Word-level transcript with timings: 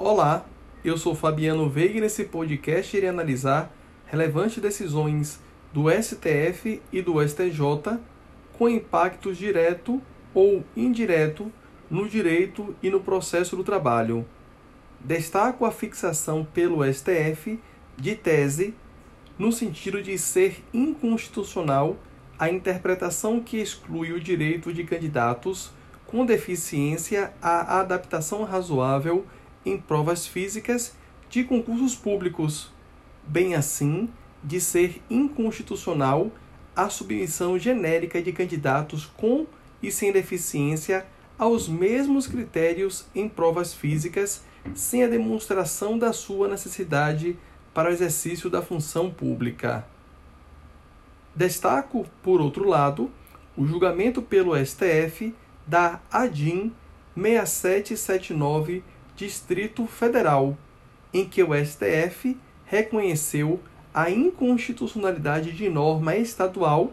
Olá, 0.00 0.46
eu 0.84 0.96
sou 0.96 1.12
Fabiano 1.12 1.68
Veiga 1.68 1.98
e 1.98 2.00
nesse 2.00 2.22
podcast 2.22 2.96
irei 2.96 3.08
analisar 3.08 3.74
relevantes 4.06 4.62
decisões 4.62 5.40
do 5.72 5.90
STF 5.90 6.80
e 6.92 7.02
do 7.02 7.20
STJ 7.20 7.98
com 8.56 8.68
impactos 8.68 9.36
direto 9.36 10.00
ou 10.32 10.62
indireto 10.76 11.50
no 11.90 12.08
direito 12.08 12.76
e 12.80 12.88
no 12.90 13.00
processo 13.00 13.56
do 13.56 13.64
trabalho. 13.64 14.24
Destaco 15.00 15.64
a 15.64 15.72
fixação 15.72 16.44
pelo 16.44 16.84
STF 16.84 17.58
de 17.96 18.14
tese 18.14 18.76
no 19.36 19.50
sentido 19.50 20.00
de 20.00 20.16
ser 20.16 20.62
inconstitucional 20.72 21.96
a 22.38 22.48
interpretação 22.48 23.40
que 23.40 23.56
exclui 23.56 24.12
o 24.12 24.20
direito 24.20 24.72
de 24.72 24.84
candidatos 24.84 25.72
com 26.06 26.24
deficiência 26.24 27.32
à 27.42 27.80
adaptação 27.80 28.44
razoável 28.44 29.26
em 29.68 29.78
provas 29.78 30.26
físicas 30.26 30.94
de 31.28 31.44
concursos 31.44 31.94
públicos, 31.94 32.70
bem 33.26 33.54
assim 33.54 34.08
de 34.42 34.60
ser 34.60 35.02
inconstitucional 35.10 36.30
a 36.74 36.88
submissão 36.88 37.58
genérica 37.58 38.22
de 38.22 38.32
candidatos 38.32 39.04
com 39.04 39.46
e 39.82 39.90
sem 39.90 40.12
deficiência 40.12 41.06
aos 41.38 41.68
mesmos 41.68 42.26
critérios 42.26 43.06
em 43.14 43.28
provas 43.28 43.74
físicas, 43.74 44.42
sem 44.74 45.04
a 45.04 45.08
demonstração 45.08 45.98
da 45.98 46.12
sua 46.12 46.48
necessidade 46.48 47.36
para 47.72 47.90
o 47.90 47.92
exercício 47.92 48.50
da 48.50 48.62
função 48.62 49.10
pública. 49.10 49.86
Destaco, 51.34 52.06
por 52.22 52.40
outro 52.40 52.66
lado, 52.68 53.10
o 53.56 53.66
julgamento 53.66 54.20
pelo 54.22 54.56
STF 54.56 55.34
da 55.66 56.00
ADIM 56.10 56.72
6779 57.14 58.82
Distrito 59.18 59.84
Federal, 59.88 60.56
em 61.12 61.28
que 61.28 61.42
o 61.42 61.48
STF 61.52 62.38
reconheceu 62.64 63.58
a 63.92 64.08
inconstitucionalidade 64.08 65.50
de 65.50 65.68
norma 65.68 66.14
estadual 66.14 66.92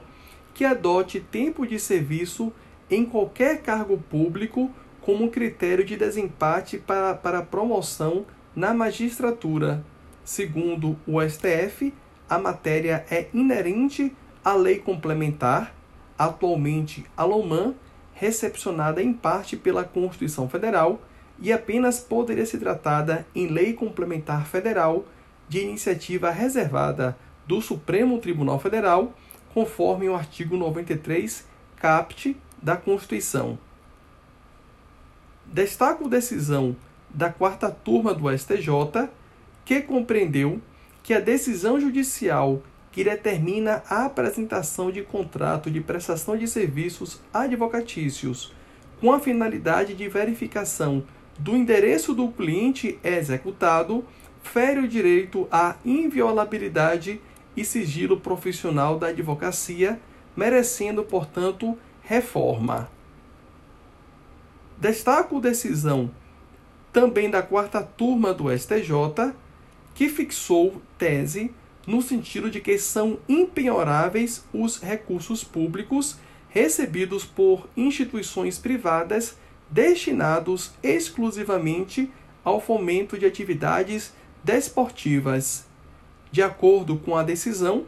que 0.52 0.66
adote 0.66 1.20
tempo 1.20 1.68
de 1.68 1.78
serviço 1.80 2.52
em 2.90 3.06
qualquer 3.06 3.62
cargo 3.62 4.00
público 4.10 4.72
como 5.02 5.30
critério 5.30 5.86
de 5.86 5.96
desempate 5.96 6.80
para, 6.80 7.14
para 7.14 7.44
promoção 7.44 8.26
na 8.56 8.74
magistratura. 8.74 9.86
Segundo 10.24 10.98
o 11.06 11.22
STF, 11.22 11.94
a 12.28 12.40
matéria 12.40 13.06
é 13.08 13.28
inerente 13.36 14.12
à 14.44 14.56
lei 14.56 14.80
complementar, 14.80 15.76
atualmente 16.18 17.06
a 17.16 17.24
LOMAN, 17.24 17.76
recepcionada 18.16 19.04
em 19.04 19.14
parte 19.14 19.56
pela 19.56 19.84
Constituição 19.84 20.50
Federal 20.50 21.00
e 21.40 21.52
apenas 21.52 22.00
poderia 22.00 22.46
ser 22.46 22.60
tratada 22.60 23.26
em 23.36 23.48
lei 23.48 23.74
complementar 23.74 24.46
federal 24.46 25.06
de 25.48 25.60
iniciativa 25.60 26.32
reservada 26.32 27.18
do 27.46 27.62
Supremo 27.62 28.20
Tribunal 28.20 28.60
Federal, 28.60 29.14
conforme 29.54 30.10
o 30.10 30.16
artigo 30.16 30.58
93 30.58 31.46
caput 31.76 32.36
da 32.62 32.76
Constituição. 32.76 33.58
Destaco 35.46 36.10
decisão 36.10 36.76
da 37.10 37.30
quarta 37.30 37.70
turma 37.70 38.14
do 38.14 38.36
STJ, 38.36 39.10
que 39.64 39.82
compreendeu 39.82 40.60
que 41.04 41.14
a 41.14 41.20
decisão 41.20 41.80
judicial 41.80 42.62
que 42.92 43.04
determina 43.04 43.84
a 43.90 44.06
apresentação 44.06 44.90
de 44.90 45.02
contrato 45.02 45.70
de 45.70 45.82
prestação 45.82 46.38
de 46.38 46.48
serviços 46.48 47.20
advocatícios 47.34 48.54
com 49.00 49.12
a 49.12 49.20
finalidade 49.20 49.94
de 49.94 50.08
verificação 50.08 51.04
do 51.38 51.56
endereço 51.56 52.14
do 52.14 52.30
cliente 52.30 53.00
executado 53.04 54.06
fere 54.42 54.80
o 54.80 54.88
direito 54.88 55.48
à 55.52 55.76
inviolabilidade 55.84 57.20
e 57.58 57.66
sigilo 57.66 58.20
profissional 58.20 59.00
da 59.00 59.08
advocacia, 59.08 60.00
merecendo, 60.36 61.04
portanto, 61.04 61.78
reforma. 62.02 62.90
Destaco 64.78 65.40
decisão 65.40 66.12
também 66.92 67.30
da 67.30 67.42
quarta 67.42 67.82
turma 67.82 68.34
do 68.34 68.56
STJ, 68.56 69.34
que 69.94 70.10
fixou 70.10 70.82
tese 70.98 71.52
no 71.88 72.02
sentido 72.02 72.50
de 72.50 72.60
que 72.60 72.78
são 72.78 73.20
impenhoráveis 73.28 74.46
os 74.54 74.78
recursos 74.82 75.44
públicos 75.44 76.18
recebidos 76.50 77.26
por 77.26 77.68
instituições 77.76 78.58
privadas 78.58 79.38
destinados 79.76 80.72
exclusivamente 80.82 82.10
ao 82.46 82.62
fomento 82.62 83.20
de 83.20 83.26
atividades 83.26 84.14
desportivas. 84.42 85.66
De 86.32 86.42
acordo 86.42 86.96
com 86.96 87.14
a 87.18 87.24
decisão, 87.24 87.84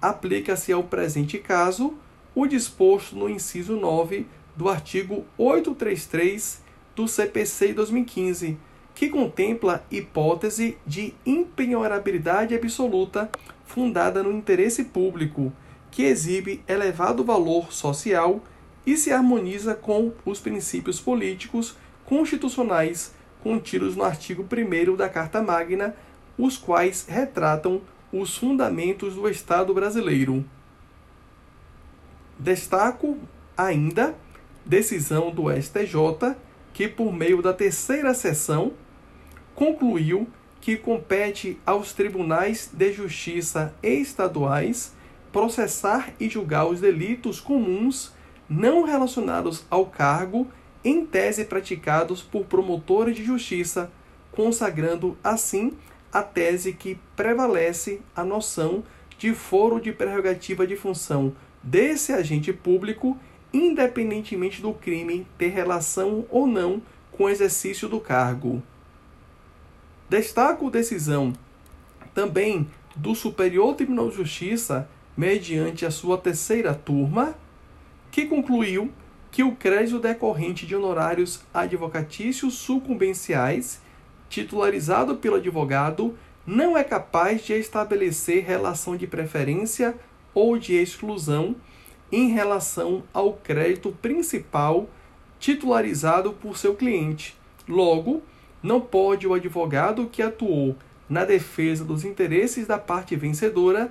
aplica-se 0.00 0.72
ao 0.72 0.84
presente 0.84 1.38
caso 1.38 1.94
o 2.32 2.46
disposto 2.46 3.16
no 3.16 3.28
inciso 3.28 3.74
9 3.74 4.24
do 4.54 4.68
artigo 4.68 5.24
833 5.36 6.62
do 6.94 7.08
CPC 7.08 7.72
2015, 7.72 8.56
que 8.94 9.08
contempla 9.08 9.84
hipótese 9.90 10.78
de 10.86 11.12
impenhorabilidade 11.26 12.54
absoluta 12.54 13.28
fundada 13.64 14.22
no 14.22 14.30
interesse 14.30 14.84
público, 14.84 15.52
que 15.90 16.04
exibe 16.04 16.62
elevado 16.68 17.24
valor 17.24 17.72
social 17.72 18.40
e 18.86 18.96
se 18.96 19.12
harmoniza 19.12 19.74
com 19.74 20.12
os 20.24 20.40
princípios 20.40 21.00
políticos 21.00 21.76
constitucionais 22.04 23.14
contidos 23.42 23.96
no 23.96 24.04
artigo 24.04 24.44
1 24.44 24.96
da 24.96 25.08
Carta 25.08 25.42
Magna, 25.42 25.94
os 26.38 26.56
quais 26.56 27.06
retratam 27.08 27.80
os 28.12 28.36
fundamentos 28.36 29.14
do 29.14 29.28
Estado 29.28 29.72
brasileiro. 29.72 30.44
Destaco 32.38 33.18
ainda 33.56 34.14
decisão 34.64 35.30
do 35.30 35.50
STJ, 35.50 36.36
que, 36.72 36.88
por 36.88 37.12
meio 37.12 37.42
da 37.42 37.52
terceira 37.52 38.14
sessão, 38.14 38.72
concluiu 39.54 40.26
que 40.60 40.76
compete 40.76 41.58
aos 41.66 41.92
tribunais 41.92 42.70
de 42.72 42.92
justiça 42.92 43.74
estaduais 43.82 44.94
processar 45.32 46.12
e 46.20 46.28
julgar 46.28 46.66
os 46.66 46.80
delitos 46.80 47.40
comuns 47.40 48.12
não 48.52 48.84
relacionados 48.84 49.64
ao 49.70 49.86
cargo, 49.86 50.46
em 50.84 51.06
tese 51.06 51.44
praticados 51.44 52.22
por 52.22 52.44
promotores 52.44 53.16
de 53.16 53.24
justiça, 53.24 53.90
consagrando 54.30 55.16
assim 55.22 55.72
a 56.12 56.22
tese 56.22 56.72
que 56.72 56.98
prevalece 57.16 58.00
a 58.14 58.24
noção 58.24 58.84
de 59.18 59.32
foro 59.34 59.80
de 59.80 59.92
prerrogativa 59.92 60.66
de 60.66 60.76
função 60.76 61.34
desse 61.62 62.12
agente 62.12 62.52
público, 62.52 63.16
independentemente 63.52 64.60
do 64.60 64.74
crime 64.74 65.26
ter 65.38 65.48
relação 65.48 66.26
ou 66.28 66.46
não 66.46 66.82
com 67.12 67.24
o 67.24 67.28
exercício 67.28 67.88
do 67.88 68.00
cargo. 68.00 68.62
Destaco 70.08 70.70
decisão 70.70 71.32
também 72.12 72.68
do 72.94 73.14
Superior 73.14 73.74
Tribunal 73.74 74.10
de 74.10 74.16
Justiça, 74.16 74.88
mediante 75.16 75.86
a 75.86 75.90
sua 75.90 76.18
terceira 76.18 76.74
turma, 76.74 77.34
que 78.12 78.26
concluiu 78.26 78.92
que 79.30 79.42
o 79.42 79.56
crédito 79.56 79.98
decorrente 79.98 80.66
de 80.66 80.76
honorários 80.76 81.40
advocatícios 81.52 82.54
sucumbenciais, 82.58 83.80
titularizado 84.28 85.16
pelo 85.16 85.36
advogado, 85.36 86.14
não 86.46 86.76
é 86.76 86.84
capaz 86.84 87.42
de 87.42 87.54
estabelecer 87.54 88.44
relação 88.44 88.96
de 88.96 89.06
preferência 89.06 89.96
ou 90.34 90.58
de 90.58 90.74
exclusão 90.74 91.56
em 92.10 92.28
relação 92.28 93.02
ao 93.14 93.32
crédito 93.32 93.90
principal 94.02 94.88
titularizado 95.40 96.34
por 96.34 96.58
seu 96.58 96.74
cliente. 96.74 97.34
Logo, 97.66 98.22
não 98.62 98.80
pode 98.80 99.26
o 99.26 99.32
advogado 99.32 100.06
que 100.12 100.20
atuou 100.20 100.76
na 101.08 101.24
defesa 101.24 101.84
dos 101.84 102.04
interesses 102.04 102.66
da 102.66 102.78
parte 102.78 103.16
vencedora 103.16 103.90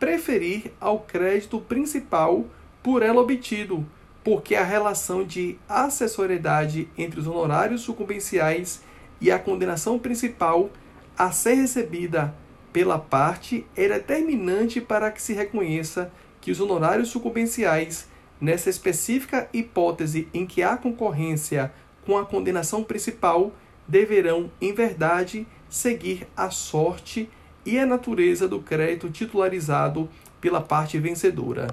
preferir 0.00 0.72
ao 0.80 1.00
crédito 1.00 1.60
principal 1.60 2.44
por 2.82 3.02
ela 3.02 3.20
obtido, 3.20 3.86
porque 4.22 4.54
a 4.54 4.64
relação 4.64 5.24
de 5.24 5.58
acessoriedade 5.68 6.88
entre 6.96 7.20
os 7.20 7.26
honorários 7.26 7.82
sucumbenciais 7.82 8.82
e 9.20 9.30
a 9.30 9.38
condenação 9.38 9.98
principal 9.98 10.70
a 11.16 11.30
ser 11.32 11.54
recebida 11.54 12.34
pela 12.72 12.98
parte 12.98 13.66
é 13.76 13.88
determinante 13.88 14.80
para 14.80 15.10
que 15.10 15.20
se 15.20 15.32
reconheça 15.32 16.10
que 16.40 16.50
os 16.50 16.60
honorários 16.60 17.08
sucumbenciais, 17.08 18.08
nessa 18.40 18.70
específica 18.70 19.48
hipótese 19.52 20.28
em 20.32 20.46
que 20.46 20.62
há 20.62 20.76
concorrência 20.76 21.72
com 22.06 22.16
a 22.16 22.24
condenação 22.24 22.82
principal, 22.82 23.52
deverão, 23.86 24.50
em 24.60 24.72
verdade, 24.72 25.46
seguir 25.68 26.26
a 26.36 26.50
sorte 26.50 27.28
e 27.66 27.78
a 27.78 27.84
natureza 27.84 28.48
do 28.48 28.60
crédito 28.60 29.10
titularizado 29.10 30.08
pela 30.40 30.60
parte 30.60 30.98
vencedora. 30.98 31.68